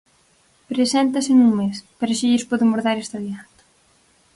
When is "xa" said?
2.19-2.25